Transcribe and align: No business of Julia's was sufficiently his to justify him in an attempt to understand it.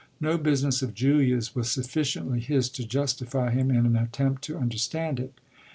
No 0.19 0.35
business 0.39 0.81
of 0.81 0.95
Julia's 0.95 1.53
was 1.53 1.69
sufficiently 1.69 2.39
his 2.39 2.69
to 2.69 2.83
justify 2.87 3.51
him 3.51 3.69
in 3.69 3.85
an 3.85 3.95
attempt 3.95 4.41
to 4.45 4.57
understand 4.57 5.19
it. 5.19 5.35